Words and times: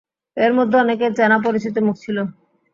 এর 0.37 0.51
মধ্যে 0.57 0.75
অনেকে 0.79 1.05
চেনা, 1.17 1.37
পরিচিত 1.45 1.75
মুখ 1.85 1.95
ছিল। 2.03 2.17